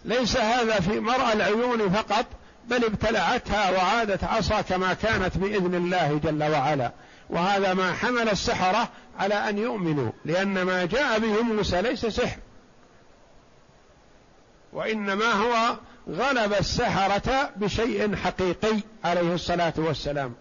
ليس 0.05 0.37
هذا 0.37 0.81
في 0.81 1.01
مرأى 1.01 1.33
العيون 1.33 1.91
فقط 1.91 2.27
بل 2.69 2.85
ابتلعتها 2.85 3.71
وعادت 3.71 4.25
عصا 4.25 4.61
كما 4.61 4.95
كانت 4.95 5.39
بإذن 5.39 5.75
الله 5.75 6.21
جل 6.25 6.43
وعلا. 6.53 6.93
وهذا 7.31 7.75
ما 7.75 7.93
حمل 7.93 8.29
السحرة 8.29 8.89
على 9.19 9.35
أن 9.35 9.59
يؤمنوا 9.59 10.13
لأن 10.25 10.63
ما 10.63 10.85
جاء 10.85 11.19
به 11.19 11.43
موسى 11.43 11.83
ليس 11.83 12.07
سحر. 12.07 12.39
وإنما 14.73 15.33
هو 15.33 15.77
غلب 16.11 16.53
السحرة 16.53 17.51
بشيء 17.57 18.17
حقيقي 18.17 18.81
عليه 19.05 19.35
الصلاة 19.35 19.75
والسلام. 19.77 20.35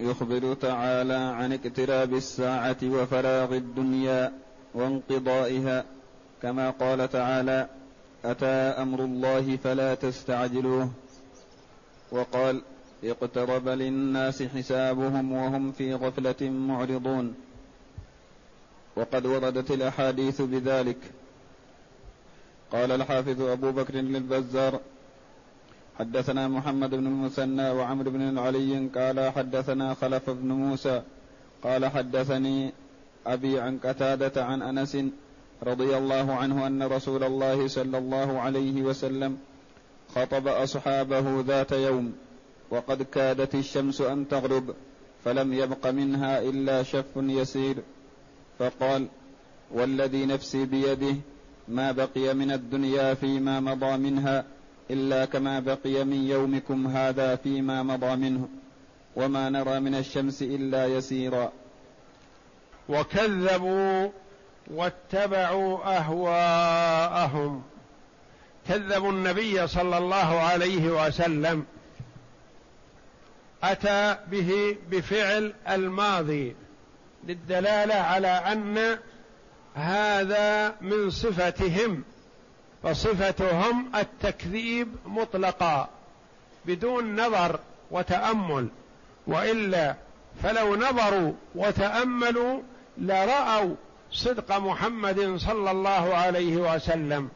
يخبر 0.00 0.54
تعالى 0.54 1.14
عن 1.14 1.52
اقتراب 1.52 2.14
الساعة 2.14 2.76
وفراغ 2.84 3.56
الدنيا 3.56 4.32
وانقضائها. 4.74 5.84
كما 6.42 6.70
قال 6.70 7.10
تعالى 7.10 7.68
أتى 8.24 8.46
أمر 8.82 9.04
الله 9.04 9.56
فلا 9.56 9.94
تستعجلوه. 9.94 10.90
وقال 12.12 12.62
اقترب 13.04 13.68
للناس 13.68 14.42
حسابهم 14.42 15.32
وهم 15.32 15.72
في 15.72 15.94
غفلة 15.94 16.50
معرضون. 16.50 17.34
وقد 18.96 19.26
وردت 19.26 19.70
الأحاديث 19.70 20.42
بذلك. 20.42 20.98
قال 22.72 22.92
الحافظ 22.92 23.42
أبو 23.42 23.72
بكر 23.72 23.94
للبزار 23.94 24.80
حدثنا 26.00 26.48
محمد 26.48 26.90
بن 26.90 27.06
المثنى 27.06 27.70
وعمر 27.70 28.08
بن 28.08 28.38
علي 28.38 28.88
قال 28.94 29.32
حدثنا 29.32 29.94
خلف 29.94 30.30
بن 30.30 30.48
موسى 30.52 31.02
قال 31.64 31.86
حدثني 31.86 32.72
أبي 33.26 33.60
عن 33.60 33.78
قتادة 33.78 34.44
عن 34.44 34.62
أنس 34.62 34.96
رضي 35.62 35.96
الله 35.96 36.34
عنه 36.34 36.66
أن 36.66 36.82
رسول 36.82 37.24
الله 37.24 37.68
صلى 37.68 37.98
الله 37.98 38.40
عليه 38.40 38.82
وسلم 38.82 39.38
خطب 40.14 40.48
أصحابه 40.48 41.40
ذات 41.40 41.72
يوم 41.72 42.12
وقد 42.70 43.02
كادت 43.02 43.54
الشمس 43.54 44.00
أن 44.00 44.28
تغرب 44.28 44.74
فلم 45.24 45.52
يبق 45.52 45.86
منها 45.86 46.42
إلا 46.42 46.82
شف 46.82 47.16
يسير 47.16 47.76
فقال 48.58 49.06
والذي 49.70 50.26
نفسي 50.26 50.64
بيده 50.64 51.16
ما 51.68 51.92
بقي 51.92 52.34
من 52.34 52.52
الدنيا 52.52 53.14
فيما 53.14 53.60
مضى 53.60 53.96
منها 53.96 54.44
إلا 54.92 55.24
كما 55.24 55.60
بقي 55.60 56.04
من 56.04 56.28
يومكم 56.28 56.86
هذا 56.86 57.36
فيما 57.36 57.82
مضى 57.82 58.16
منه 58.16 58.48
وما 59.16 59.50
نرى 59.50 59.80
من 59.80 59.94
الشمس 59.94 60.42
إلا 60.42 60.86
يسيرا. 60.86 61.52
وكذبوا 62.88 64.08
واتبعوا 64.70 65.96
أهواءهم. 65.96 67.62
كذبوا 68.68 69.12
النبي 69.12 69.66
صلى 69.66 69.98
الله 69.98 70.40
عليه 70.40 71.06
وسلم. 71.06 71.64
أتى 73.62 74.16
به 74.30 74.76
بفعل 74.90 75.54
الماضي 75.68 76.56
للدلالة 77.26 77.94
على 77.94 78.28
أن 78.28 78.98
هذا 79.74 80.74
من 80.80 81.10
صفتهم. 81.10 82.04
فصفتهم 82.82 83.90
التكذيب 83.96 84.88
مطلقا 85.06 85.88
بدون 86.66 87.20
نظر 87.20 87.60
وتأمل. 87.90 88.68
وإلا 89.26 89.94
فلو 90.42 90.76
نظروا 90.76 91.32
وتأملوا 91.54 92.60
لرأوا 92.98 93.74
صدق 94.12 94.58
محمد 94.58 95.36
صلى 95.36 95.70
الله 95.70 96.14
عليه 96.14 96.56
وسلم. 96.56 97.28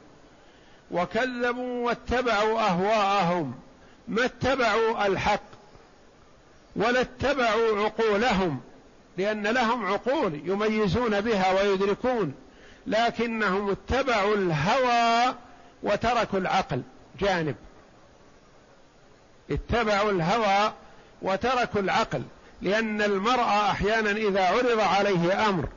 وكذبوا 0.90 1.86
واتبعوا 1.86 2.60
أهواءهم 2.60 3.54
ما 4.08 4.24
اتبعوا 4.24 5.06
الحق 5.06 5.42
ولا 6.76 7.00
اتبعوا 7.00 7.84
عقولهم 7.84 8.60
لأن 9.18 9.46
لهم 9.46 9.86
عقول 9.86 10.40
يميزون 10.44 11.20
بها 11.20 11.62
ويدركون. 11.62 12.34
لكنهم 12.86 13.70
اتبعوا 13.70 14.34
الهوى 14.34 15.34
وتركوا 15.82 16.38
العقل. 16.38 16.82
جانب. 17.20 17.56
اتبعوا 19.50 20.10
الهوى 20.10 20.72
وتركوا 21.22 21.80
العقل 21.80 22.22
لأن 22.62 23.02
المرء 23.02 23.42
أحيانا 23.42 24.10
إذا 24.10 24.46
عرض 24.46 24.80
عليه 24.80 25.48
أمر 25.48 25.68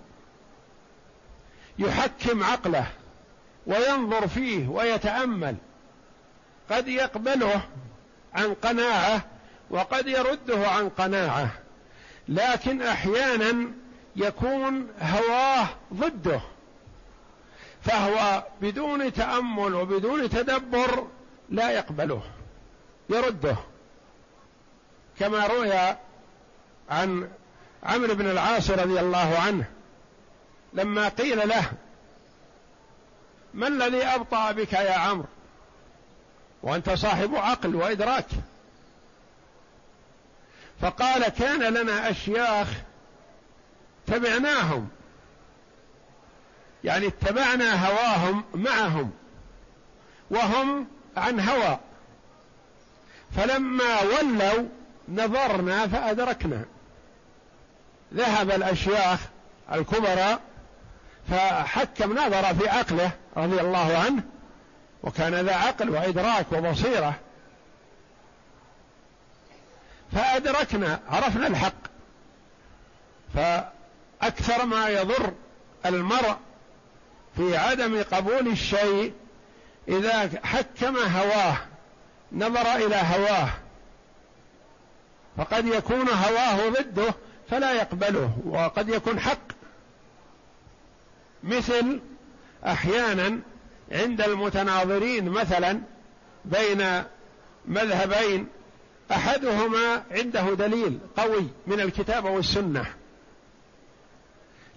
يحكم 1.79 2.43
عقله 2.43 2.87
وينظر 3.67 4.27
فيه 4.27 4.67
ويتأمل 4.67 5.55
قد 6.71 6.87
يقبله 6.87 7.61
عن 8.33 8.53
قناعة 8.53 9.21
وقد 9.69 10.07
يرده 10.07 10.67
عن 10.69 10.89
قناعة 10.89 11.49
لكن 12.27 12.81
أحيانا 12.81 13.71
يكون 14.15 14.87
هواه 15.01 15.67
ضده. 15.93 16.41
فهو 17.87 18.43
بدون 18.61 19.13
تأمل 19.13 19.73
وبدون 19.73 20.29
تدبر 20.29 21.07
لا 21.49 21.71
يقبله 21.71 22.21
يرده. 23.09 23.57
كما 25.19 25.47
روي 25.47 25.73
عن 26.89 27.29
عمرو 27.83 28.15
بن 28.15 28.29
العاص 28.29 28.69
رضي 28.69 28.99
الله 28.99 29.39
عنه 29.39 29.65
لما 30.73 31.09
قيل 31.09 31.49
له 31.49 31.71
ما 33.53 33.67
الذي 33.67 34.03
أبطأ 34.03 34.51
بك 34.51 34.73
يا 34.73 34.93
عمرو؟ 34.93 35.27
وأنت 36.63 36.89
صاحب 36.89 37.35
عقل 37.35 37.75
وإدراك. 37.75 38.27
فقال 40.81 41.27
كان 41.27 41.73
لنا 41.73 42.09
أشياخ 42.09 42.67
تبعناهم 44.07 44.89
يعني 46.83 47.07
اتبعنا 47.07 47.87
هواهم 47.87 48.43
معهم 48.53 49.11
وهم 50.31 50.87
عن 51.17 51.39
هوى. 51.39 51.79
فلما 53.35 54.01
ولوا 54.01 54.67
نظرنا 55.09 55.87
فأدركنا. 55.87 56.65
ذهب 58.13 58.51
الأشياخ 58.51 59.19
الكبراء 59.73 60.39
فحكم 61.29 62.13
نظر 62.13 62.55
في 62.55 62.69
عقله 62.69 63.11
رضي 63.37 63.61
الله 63.61 63.97
عنه 63.97 64.23
وكان 65.03 65.35
ذا 65.35 65.55
عقل 65.55 65.89
وإدراك 65.89 66.51
وبصيرة. 66.51 67.13
فأدركنا 70.11 70.99
عرفنا 71.09 71.47
الحق. 71.47 71.87
فأكثر 73.35 74.65
ما 74.65 74.89
يضر 74.89 75.33
المرء 75.85 76.37
في 77.37 77.57
عدم 77.57 78.03
قبول 78.03 78.47
الشيء 78.47 79.13
إذا 79.87 80.29
حكم 80.43 80.97
هواه 80.97 81.57
نظر 82.31 82.75
إلى 82.75 82.95
هواه. 82.95 83.49
فقد 85.37 85.67
يكون 85.67 86.09
هواه 86.09 86.69
ضده 86.69 87.13
فلا 87.49 87.73
يقبله 87.73 88.37
وقد 88.45 88.89
يكون 88.89 89.19
حق. 89.19 89.47
مثل 91.43 91.99
أحيانا 92.65 93.39
عند 93.91 94.21
المتناظرين 94.21 95.29
مثلا 95.29 95.81
بين 96.45 97.03
مذهبين 97.65 98.47
أحدهما 99.11 100.03
عنده 100.11 100.53
دليل 100.53 100.99
قوي 101.17 101.47
من 101.67 101.79
الكتاب 101.79 102.25
والسنة 102.25 102.85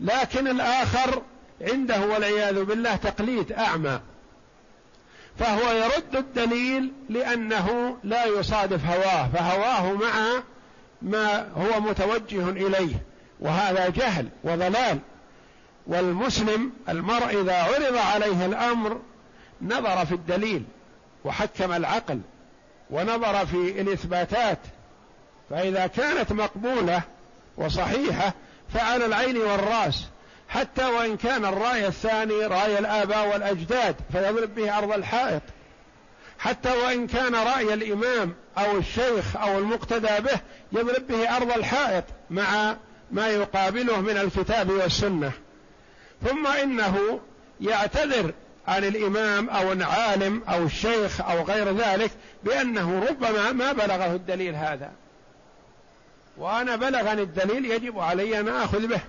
لكن 0.01 0.49
الآخر 0.49 1.23
عنده 1.61 2.07
والعياذ 2.07 2.65
بالله 2.65 2.97
تقليد 2.97 3.53
أعمى. 3.53 4.01
فهو 5.39 5.73
يرد 5.73 6.17
الدليل 6.17 6.93
لأنه 7.09 7.97
لا 8.05 8.27
يصادف 8.27 8.85
هواه 8.87 9.29
فهواه 9.29 9.93
مع 9.93 10.43
ما 11.03 11.49
هو 11.57 11.81
متوجه 11.81 12.49
إليه 12.49 12.95
وهذا 13.41 13.89
جهل 13.89 14.29
وضلال. 14.45 14.99
والمسلم 15.87 16.73
المرء 16.89 17.41
إذا 17.43 17.63
عرض 17.63 17.97
عليه 17.97 18.47
الأمر 18.47 19.01
نظر 19.63 20.07
في 20.07 20.13
الدليل 20.13 20.65
وحكم 21.25 21.73
العقل 21.73 22.21
ونظر 22.91 23.47
في 23.47 23.81
الإثباتات 23.81 24.59
فإذا 25.51 25.87
كانت 25.87 26.33
مقبولة 26.33 27.03
وصحيحة 27.57 28.35
فعلى 28.75 29.07
العين 29.07 29.37
والرأس. 29.37 30.07
حتى 30.51 30.85
وإن 30.85 31.17
كان 31.17 31.45
الرأي 31.45 31.87
الثاني 31.87 32.47
رأي 32.47 32.79
الآباء 32.79 33.33
والأجداد 33.33 33.97
فيضرب 34.13 34.55
به 34.55 34.79
أرض 34.79 34.93
الحائط. 34.93 35.43
حتى 36.39 36.73
وإن 36.73 37.07
كان 37.07 37.35
رأي 37.35 37.75
الإمام 37.75 38.35
أو 38.59 38.79
الشيخ 38.79 39.37
أو 39.37 39.59
المقتدى 39.59 40.21
به 40.21 40.41
يضرب 40.73 41.07
به 41.07 41.37
أرض 41.37 41.53
الحائط 41.53 42.05
مع 42.31 42.77
ما 43.11 43.29
يقابله 43.29 44.01
من 44.01 44.17
الكتاب 44.17 44.71
والسنة. 44.71 45.33
ثم 46.27 46.47
إنه 46.47 47.21
يعتذر 47.61 48.33
عن 48.69 48.85
الإمام 48.85 49.51
أو 49.51 49.73
العالم 49.73 50.43
أو 50.49 50.63
الشيخ 50.63 51.21
أو 51.21 51.43
غير 51.43 51.77
ذلك 51.77 52.11
بأنه 52.45 53.07
ربما 53.11 53.53
ما 53.53 53.73
بلغه 53.73 54.15
الدليل 54.15 54.55
هذا. 54.55 54.91
وأنا 56.37 56.77
بلغني 56.77 57.23
الدليل 57.23 57.65
يجب 57.65 57.99
علي 57.99 58.41
أن 58.41 58.49
آخذ 58.49 58.87
به. 58.87 59.01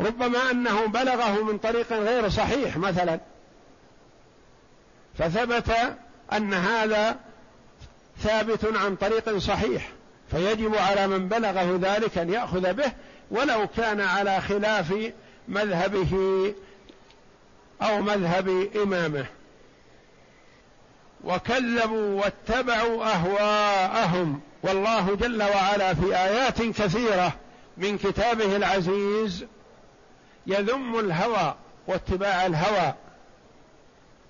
ربما 0.00 0.50
أنه 0.50 0.86
بلغه 0.86 1.42
من 1.42 1.58
طريق 1.58 1.92
غير 1.92 2.28
صحيح 2.28 2.76
مثلا. 2.76 3.20
فثبت 5.18 5.76
أن 6.32 6.54
هذا 6.54 7.16
ثابت 8.22 8.76
عن 8.76 8.96
طريق 8.96 9.38
صحيح 9.38 9.88
فيجب 10.30 10.74
على 10.74 11.06
من 11.06 11.28
بلغه 11.28 11.78
ذلك 11.82 12.18
أن 12.18 12.32
يأخذ 12.32 12.72
به 12.72 12.92
ولو 13.30 13.66
كان 13.76 14.00
على 14.00 14.40
خلاف 14.40 15.12
مذهبه 15.48 16.14
أو 17.82 18.02
مذهب 18.02 18.68
إمامه. 18.82 19.26
وكذبوا 21.24 22.20
واتبعوا 22.22 23.04
أهواءهم 23.04 24.40
والله 24.62 25.14
جل 25.14 25.42
وعلا 25.42 25.94
في 25.94 26.16
آيات 26.16 26.62
كثيرة 26.62 27.32
من 27.76 27.98
كتابه 27.98 28.56
العزيز 28.56 29.46
يذم 30.46 30.98
الهوى 30.98 31.54
واتباع 31.86 32.46
الهوى. 32.46 32.94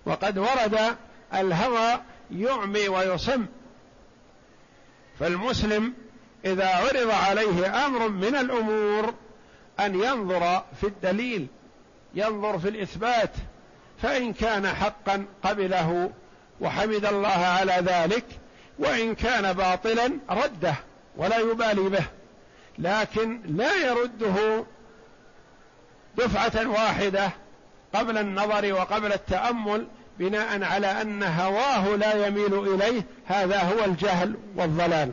وقد 0.07 0.39
ورد 0.39 0.97
الهوى 1.35 2.01
يعمي 2.31 2.89
ويصم. 2.89 3.47
فالمسلم 5.21 5.95
إذا 6.45 6.69
عرض 6.69 7.11
عليه 7.11 7.87
أمر 7.87 8.09
من 8.09 8.37
الأمور 8.37 9.15
أن 9.81 9.95
ينظر 9.95 10.65
في 10.81 10.87
الدليل 10.87 11.47
ينظر 12.15 12.59
في 12.59 12.69
الإثبات. 12.69 13.31
فإن 14.03 14.33
كان 14.33 14.69
حقا 14.69 15.27
قبله 15.43 16.11
وحمد 16.61 17.05
الله 17.05 17.29
على 17.29 17.73
ذلك 17.73 18.25
وإن 18.79 19.15
كان 19.15 19.53
باطلا 19.53 20.11
رده 20.31 20.75
ولا 21.17 21.39
يبالي 21.39 21.89
به. 21.89 22.05
لكن 22.79 23.41
لا 23.47 23.77
يرده 23.77 24.65
دفعة 26.19 26.69
واحدة 26.71 27.31
قبل 27.95 28.19
النظر 28.19 28.73
وقبل 28.73 29.13
التأمل 29.13 29.87
بناء 30.19 30.63
على 30.63 31.03
أن 31.03 31.23
هواه 31.23 31.97
لا 31.97 32.27
يميل 32.27 32.75
إليه 32.75 33.03
هذا 33.27 33.63
هو 33.63 33.85
الجهل 33.85 34.35
والضلال. 34.57 35.13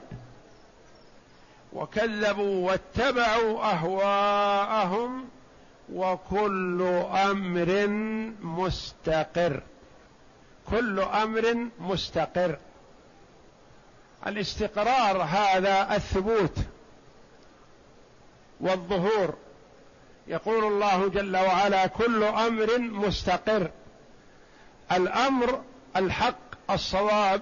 وكذبوا 1.74 2.68
واتبعوا 2.68 3.72
أهواءهم 3.72 5.30
وكل 5.94 6.82
أمر 7.32 7.88
مستقر. 8.42 9.62
كل 10.70 11.00
أمر 11.00 11.68
مستقر. 11.80 12.58
الاستقرار 14.28 15.22
هذا 15.22 15.96
الثبوت 15.96 16.58
والظهور. 18.60 19.34
يقول 20.28 20.64
الله 20.64 21.08
جل 21.08 21.38
وعلا 21.38 21.88
كل 21.88 22.24
أمر 22.24 22.78
مستقر. 22.78 23.72
الأمر 24.92 25.62
الحق 25.96 26.72
الصواب 26.72 27.42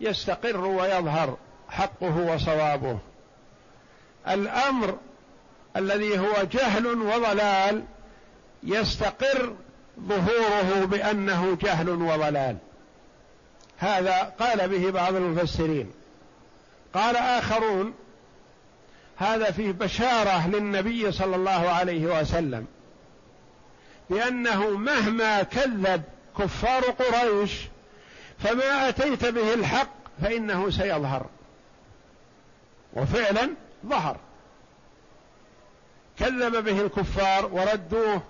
يستقر 0.00 0.64
ويظهر 0.64 1.36
حقه 1.68 2.16
وصوابه. 2.16 2.98
الأمر 4.28 4.98
الذي 5.76 6.18
هو 6.18 6.34
جهل 6.52 6.86
وضلال 6.86 7.84
يستقر 8.62 9.54
ظهوره 10.00 10.84
بأنه 10.84 11.58
جهل 11.62 11.88
وضلال. 11.88 12.56
هذا 13.78 14.32
قال 14.40 14.68
به 14.68 14.90
بعض 14.90 15.14
المفسرين. 15.14 15.92
قال 16.94 17.16
آخرون 17.16 17.94
هذا 19.16 19.50
فيه 19.50 19.72
بشارة 19.72 20.48
للنبي 20.48 21.12
صلى 21.12 21.36
الله 21.36 21.68
عليه 21.70 22.20
وسلم. 22.20 22.66
بانه 24.10 24.70
مهما 24.70 25.42
كذب 25.42 26.02
كفار 26.38 26.82
قريش 26.82 27.52
فما 28.38 28.88
أتيت 28.88 29.24
به 29.24 29.54
الحق 29.54 29.90
فإنه 30.22 30.70
سيظهر. 30.70 31.26
وفعلا 32.92 33.50
ظهر. 33.86 34.16
كذب 36.18 36.64
به 36.64 36.80
الكفار 36.80 37.46
وردوه 37.52 38.22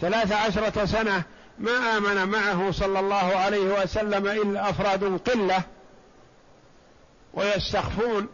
ثلاث 0.00 0.32
عشرة 0.32 0.84
سنة 0.84 1.22
ما 1.58 1.96
آمن 1.96 2.28
معه 2.28 2.70
صلى 2.70 3.00
الله 3.00 3.16
عليه 3.36 3.82
وسلم 3.82 4.26
إلا 4.26 4.70
أفراد 4.70 5.20
قلة 5.28 5.62
ويستخفون 7.34 8.28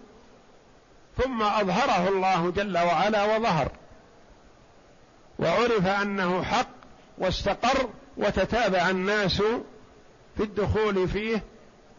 ثم 1.17 1.43
أظهره 1.43 2.09
الله 2.09 2.51
جل 2.51 2.79
وعلا 2.79 3.37
وظهر. 3.37 3.73
وعرف 5.39 5.87
أنه 5.87 6.43
حق 6.43 6.69
واستقر 7.19 7.89
وتتابع 8.17 8.91
الناس 8.91 9.43
في 10.37 10.43
الدخول 10.43 11.09
فيه 11.09 11.43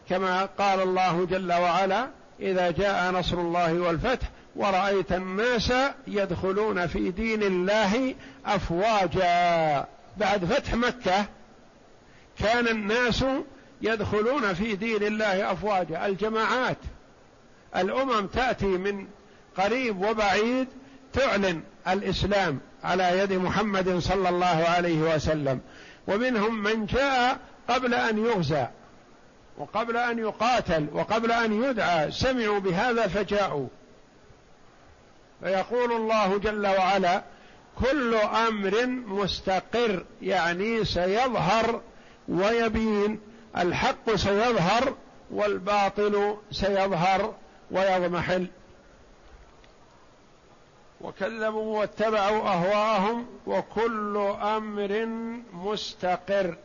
كما 0.10 0.45
قال 0.45 0.82
الله 0.82 1.26
جل 1.26 1.54
وعلا 1.54 2.10
إذا 2.39 2.71
جاء 2.71 3.12
نصر 3.12 3.38
الله 3.38 3.73
والفتح 3.73 4.28
ورأيت 4.56 5.12
الناس 5.12 5.73
يدخلون 6.08 6.88
في 6.88 7.12
دين 7.12 7.43
الله 7.43 8.15
أفواجا. 8.45 9.86
بعد 10.17 10.45
فتح 10.45 10.73
مكة 10.73 11.26
كان 12.39 12.67
الناس 12.67 13.26
يدخلون 13.82 14.54
في 14.54 14.76
دين 14.76 15.04
الله 15.04 15.52
أفواجا 15.52 16.06
الجماعات. 16.06 16.78
الأمم 17.76 18.28
تأتي 18.28 18.66
من 18.66 19.08
قريب 19.58 20.02
وبعيد 20.02 20.68
تعلن 21.14 21.62
الإسلام 21.88 22.60
على 22.84 23.20
يد 23.20 23.34
محمد 23.34 23.98
صلى 24.00 24.30
الله 24.30 24.66
عليه 24.68 25.16
وسلم. 25.16 25.62
ومنهم 26.08 26.64
من 26.64 26.86
جاء 26.86 27.38
قبل 27.70 27.94
أن 27.94 28.26
يغزى 28.26 28.68
وقبل 29.58 29.98
أن 29.98 30.20
يقاتل 30.20 30.88
وقبل 30.94 31.32
أن 31.32 31.64
يدعى 31.64 32.12
سمعوا 32.12 32.60
بهذا 32.60 33.08
فجاءوا. 33.08 33.68
فيقول 35.44 35.92
الله 35.92 36.38
جل 36.38 36.68
وعلا 36.68 37.24
كل 37.80 38.16
أمر 38.16 38.86
مستقر 39.08 40.06
يعني 40.22 40.86
سيظهر 40.86 41.82
ويبين 42.28 43.20
الحق 43.58 44.16
سيظهر 44.16 44.96
والباطل 45.32 46.38
سيظهر 46.52 47.34
ويضمحل 47.71 48.47
وكذبوا 51.02 51.80
واتبعوا 51.80 52.41
أهواءهم 52.41 53.26
وكل 53.47 54.17
أمر 54.41 55.06
مستقر. 55.54 56.58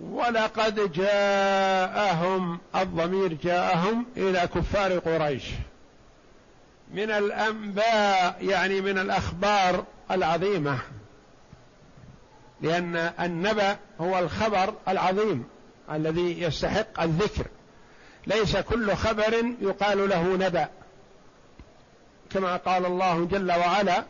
ولقد 0.00 0.92
جاءهم 0.92 2.58
الضمير 2.76 3.32
جاءهم 3.32 4.06
إلى 4.16 4.48
كفار 4.54 4.98
قريش. 4.98 5.44
من 6.94 7.10
الأنباء 7.10 8.44
يعني 8.44 8.80
من 8.80 8.98
الأخبار 8.98 9.84
العظيمة 10.10 10.78
لأن 12.60 12.96
النبأ 12.96 13.76
هو 14.00 14.18
الخبر 14.18 14.74
العظيم 14.88 15.44
الذي 15.92 16.42
يستحق 16.42 17.00
الذكر. 17.00 17.46
ليس 18.26 18.56
كل 18.56 18.94
خبر 18.94 19.34
يقال 19.60 20.08
له 20.08 20.22
نبأ. 20.36 20.68
كما 22.30 22.56
قال 22.56 22.86
الله 22.86 23.24
جل 23.24 23.52
وعلا 23.52 24.04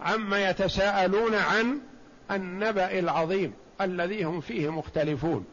عما 0.00 0.50
يتساءلون 0.50 1.34
عن 1.34 1.80
النبأ 2.30 2.98
العظيم 2.98 3.52
الذي 3.80 4.24
هم 4.24 4.40
فيه 4.40 4.72
مختلفون. 4.72 5.46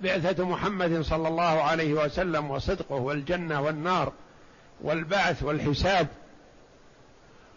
بعثة 0.00 0.44
محمد 0.44 1.00
صلى 1.00 1.28
الله 1.28 1.62
عليه 1.62 1.94
وسلم 1.94 2.50
وصدقه 2.50 2.94
والجنة 2.94 3.62
والنار 3.62 4.12
والبعث 4.80 5.42
والحساب. 5.42 6.06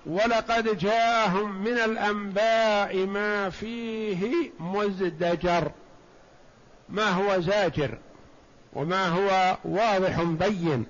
ولقد 0.05 0.77
جاءهم 0.77 1.63
من 1.63 1.77
الانباء 1.77 3.05
ما 3.05 3.49
فيه 3.49 4.51
مزدجر. 4.59 5.71
ما 6.89 7.09
هو 7.09 7.39
زاجر؟ 7.39 7.97
وما 8.73 9.07
هو 9.07 9.57
واضح 9.65 10.21
بين. 10.21 10.85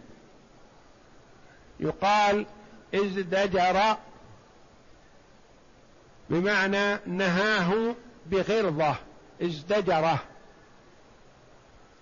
يقال 1.79 2.45
ازدجر 2.95 3.97
بمعنى 6.29 6.99
نهاه 7.05 7.95
بغرضه. 8.31 8.95
ازدجره 9.41 10.19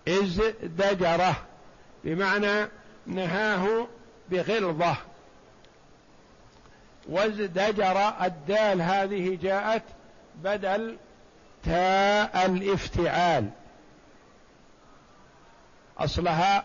ازدجره 0.07 1.35
بمعنى 2.03 2.67
نهاه 3.05 3.87
بغلظة 4.29 4.95
وازدجر 7.09 8.13
الدال 8.21 8.81
هذه 8.81 9.37
جاءت 9.41 9.83
بدل 10.35 10.97
تاء 11.63 12.45
الافتعال. 12.45 13.49
أصلها 16.03 16.63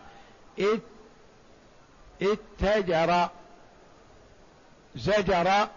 اتجر. 2.21 3.29
زجر. 4.95 5.67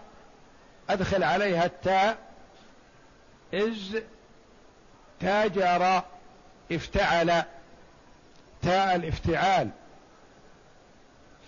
أدخل 0.89 1.23
عليها 1.23 1.65
التاء. 1.65 2.17
إز. 3.53 3.97
تاجر. 5.19 6.03
افتعل. 6.71 7.43
تاء 8.61 8.95
الافتعال. 8.95 9.69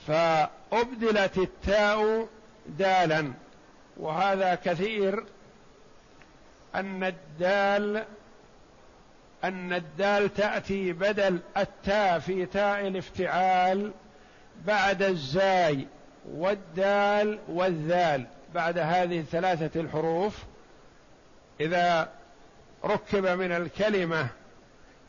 فأبدلت 0.07 1.37
التاء 1.37 2.27
دالا. 2.67 3.33
وهذا 3.97 4.55
كثير 4.55 5.25
أن 6.75 7.03
الدال 7.03 8.05
أن 9.43 9.73
الدال 9.73 10.33
تأتي 10.33 10.93
بدل 10.93 11.39
التاء 11.57 12.19
في 12.19 12.45
تاء 12.45 12.87
الافتعال 12.87 13.91
بعد 14.65 15.01
الزاي 15.01 15.87
والدال 16.31 17.39
والذال 17.47 18.25
بعد 18.53 18.77
هذه 18.77 19.19
الثلاثة 19.19 19.81
الحروف. 19.81 20.43
إذا 21.61 22.09
ركب 22.85 23.25
من 23.27 23.51
الكلمة 23.51 24.27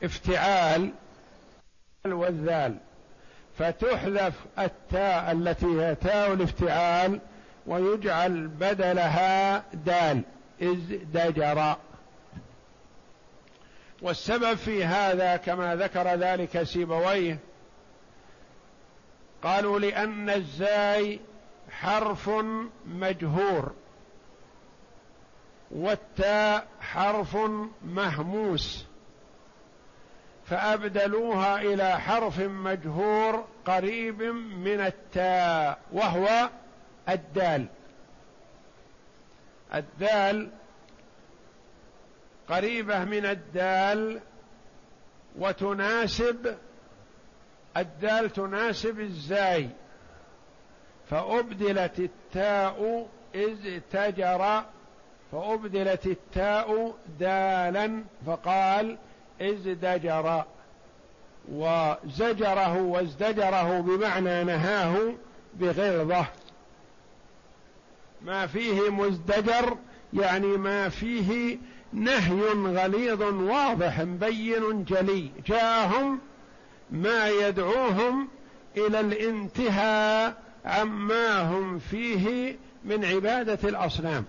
افتعال 0.04 0.92
والذال 2.06 2.76
فتحذف 3.58 4.34
التاء 4.58 5.32
التي 5.32 5.66
هي 5.66 5.94
تاء 5.94 6.32
الافتعال 6.32 7.20
ويجعل 7.66 8.48
بدلها 8.48 9.64
دال 9.74 10.22
ازدجر 10.62 11.76
والسبب 14.04 14.54
في 14.54 14.84
هذا 14.84 15.36
كما 15.36 15.76
ذكر 15.76 16.08
ذلك 16.14 16.62
سيبويه 16.62 17.38
قالوا 19.42 19.78
لأن 19.78 20.30
الزاي 20.30 21.20
حرف 21.70 22.30
مجهور 22.86 23.72
والتاء 25.70 26.66
حرف 26.80 27.36
مهموس 27.84 28.84
فأبدلوها 30.46 31.60
إلى 31.60 32.00
حرف 32.00 32.40
مجهور 32.40 33.44
قريب 33.66 34.22
من 34.22 34.80
التاء 34.80 35.78
وهو 35.92 36.50
الدال. 37.08 37.66
الدال 39.74 40.50
قريبة 42.48 43.04
من 43.04 43.26
الدال 43.26 44.20
وتناسب 45.38 46.56
الدال 47.76 48.32
تناسب 48.32 49.00
الزاي 49.00 49.68
فأبدلت 51.10 51.98
التاء 51.98 53.08
إذ 53.34 53.80
تجر 53.92 54.62
فأبدلت 55.32 56.06
التاء 56.06 56.94
دالا 57.20 58.04
فقال 58.26 58.98
ازدجر 59.40 60.44
وزجره 61.52 62.82
وازدجره 62.82 63.80
بمعنى 63.80 64.44
نهاه 64.44 65.14
بغلظة 65.54 66.26
ما 68.22 68.46
فيه 68.46 68.90
مزدجر 68.90 69.76
يعني 70.12 70.46
ما 70.46 70.88
فيه 70.88 71.58
نهي 71.94 72.42
غليظ 72.52 73.22
واضح 73.22 74.02
بين 74.02 74.84
جلي. 74.84 75.30
جاءهم 75.46 76.20
ما 76.90 77.28
يدعوهم 77.28 78.28
إلى 78.76 79.00
الانتهاء 79.00 80.42
عما 80.64 81.40
هم 81.40 81.78
فيه 81.78 82.56
من 82.84 83.04
عبادة 83.04 83.68
الأصنام. 83.68 84.24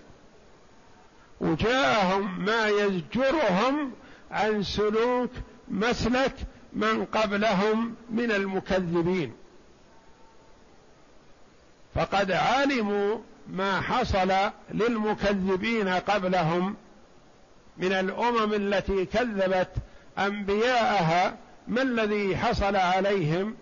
وجاءهم 1.42 2.46
ما 2.46 2.68
يزجرهم 2.68 3.92
عن 4.32 4.64
سلوك 4.64 5.32
مسلك 5.68 6.34
من 6.74 7.06
قبلهم 7.06 7.96
من 8.10 8.32
المكذبين. 8.32 9.34
فقد 11.96 12.32
علموا 12.32 13.18
ما 13.48 13.82
حصل 13.82 14.34
للمكذبين 14.72 15.88
قبلهم 15.88 16.76
من 17.78 17.92
الأمم 17.92 18.54
التي 18.54 19.06
كذبت 19.06 19.70
أنبياءها 20.20 21.38
ما 21.68 21.82
الذي 21.82 22.38
حصل 22.38 22.76
عليهم؟ 22.76 23.56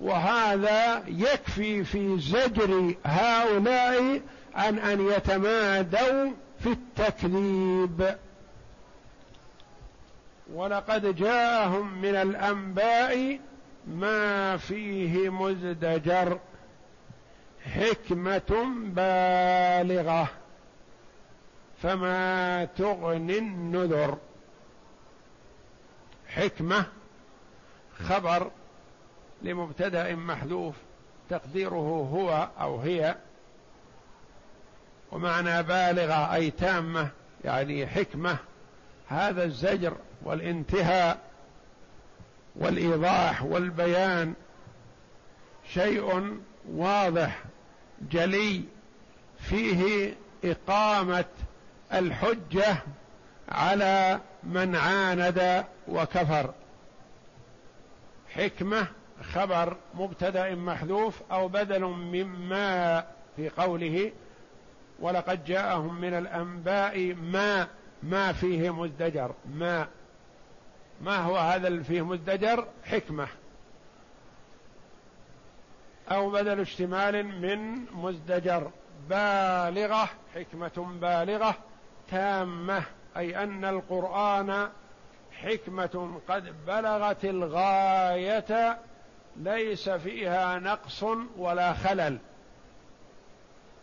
وهذا 0.00 1.02
يكفي 1.06 1.84
في 1.84 2.18
زجر 2.18 2.94
هؤلاء 3.04 4.20
عن 4.54 4.78
أن 4.78 5.06
يتمادوا 5.06 6.32
في 6.60 6.66
التكذيب. 6.66 8.16
ولقد 10.52 11.16
جاءهم 11.16 12.00
من 12.02 12.14
الأنباء 12.14 13.40
ما 13.86 14.56
فيه 14.56 15.30
مزدجر 15.30 16.38
حكمة 17.74 18.74
بالغة. 18.84 20.28
فما 21.82 22.64
تغني 22.64 23.38
النذر. 23.38 24.18
حكمة 26.28 26.86
خبر 27.98 28.50
لمبتدأ 29.42 30.14
محذوف 30.14 30.74
تقديره 31.30 32.08
هو 32.12 32.48
أو 32.60 32.80
هي. 32.80 33.16
ومعنى 35.12 35.62
بالغة 35.62 36.34
أي 36.34 36.50
تامة 36.50 37.08
يعني 37.44 37.86
حكمة. 37.86 38.36
هذا 39.08 39.44
الزجر 39.44 39.96
والانتهاء 40.22 41.30
والإيضاح 42.56 43.42
والبيان 43.42 44.34
شيء 45.68 46.38
واضح 46.68 47.44
جلي 48.10 48.64
فيه 49.38 50.14
إقامة 50.44 51.24
الحجة 51.92 52.76
على 53.48 54.20
من 54.42 54.76
عاند 54.76 55.64
وكفر. 55.88 56.54
حكمة 58.34 58.86
خبر 59.22 59.76
مبتدأ 59.94 60.54
محذوف 60.54 61.22
أو 61.32 61.48
بدل 61.48 61.84
مما 61.84 63.04
في 63.36 63.48
قوله 63.48 64.12
ولقد 65.00 65.44
جاءهم 65.44 66.00
من 66.00 66.14
الأنباء 66.14 67.14
ما 67.14 67.68
ما 68.02 68.32
فيه 68.32 68.74
مزدجر. 68.74 69.34
ما 69.54 69.86
ما 71.00 71.16
هو 71.16 71.36
هذا 71.36 71.68
اللي 71.68 71.84
فيه 71.84 72.02
مزدجر؟ 72.02 72.66
حكمة. 72.84 73.28
أو 76.10 76.30
بدل 76.30 76.60
اشتمال 76.60 77.26
من 77.26 77.84
مزدجر. 77.94 78.70
بالغة 79.08 80.08
حكمة 80.34 80.96
بالغة. 81.00 81.54
تامة 82.10 82.82
أي 83.16 83.42
أن 83.42 83.64
القرآن 83.64 84.68
حكمة 85.32 86.20
قد 86.28 86.66
بلغت 86.66 87.24
الغاية 87.24 88.78
ليس 89.36 89.88
فيها 89.88 90.58
نقص 90.58 91.02
ولا 91.36 91.72
خلل. 91.72 92.18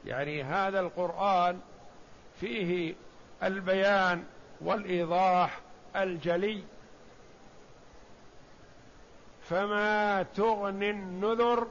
يعني 0.05 0.43
هذا 0.43 0.79
القرآن 0.79 1.59
فيه 2.39 2.95
البيان 3.43 4.23
والإيضاح 4.61 5.59
الجلي. 5.95 6.63
فما 9.41 10.23
تغني 10.23 10.89
النذر 10.89 11.67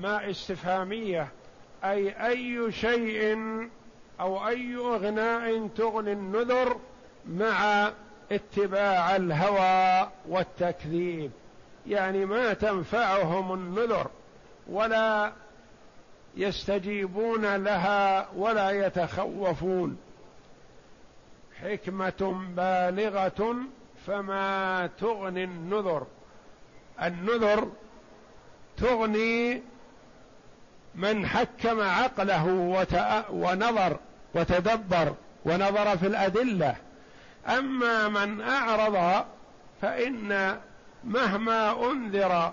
ما 0.00 0.30
استفهامية 0.30 1.28
أي 1.84 2.26
أي 2.26 2.72
شيء 2.72 3.38
أو 4.20 4.48
أي 4.48 4.76
أغناء 4.76 5.66
تغني 5.66 6.12
النذر 6.12 6.76
مع 7.28 7.90
اتباع 8.32 9.16
الهوى 9.16 10.10
والتكذيب. 10.28 11.30
يعني 11.86 12.24
ما 12.24 12.52
تنفعهم 12.52 13.54
النذر 13.54 14.10
ولا 14.68 15.32
يستجيبون 16.36 17.56
لها 17.56 18.28
ولا 18.36 18.70
يتخوفون. 18.70 19.98
حكمة 21.62 22.44
بالغة 22.56 23.56
فما 24.06 24.90
تغني 25.00 25.44
النذر. 25.44 26.06
النذر 27.02 27.68
تغني 28.76 29.62
من 30.94 31.26
حكم 31.26 31.80
عقله 31.80 32.46
ونظر. 33.30 33.98
وتدبر 34.34 35.14
ونظر 35.44 35.96
في 35.96 36.06
الأدلة. 36.06 36.76
أما 37.48 38.08
من 38.08 38.40
أعرض 38.40 39.24
فإن 39.82 40.58
مهما 41.04 41.90
أنذر 41.90 42.52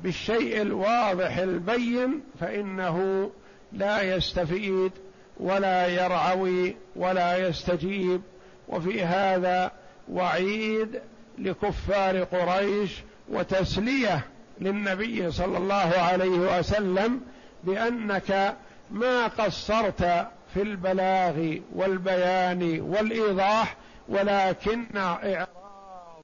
بالشيء 0.00 0.62
الواضح 0.62 1.36
البين 1.36 2.20
فإنه 2.40 3.30
لا 3.72 4.02
يستفيد 4.16 4.92
ولا 5.36 5.86
يرعوي 5.86 6.76
ولا 6.96 7.48
يستجيب. 7.48 8.22
وفي 8.68 9.04
هذا 9.04 9.72
وعيد 10.08 11.00
لكفار 11.38 12.24
قريش 12.24 12.90
وتسلية 13.28 14.26
للنبي 14.60 15.30
صلى 15.30 15.58
الله 15.58 15.92
عليه 15.98 16.58
وسلم 16.58 17.20
بأنك 17.64 18.56
ما 18.90 19.26
قصرت 19.26 20.28
في 20.54 20.62
البلاغ 20.62 21.56
والبيان 21.74 22.80
والإيضاح 22.80 23.76
ولكن 24.08 24.86